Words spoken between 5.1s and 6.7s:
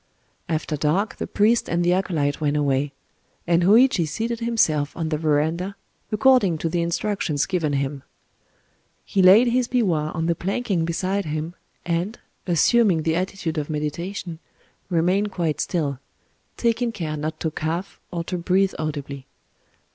verandah, according to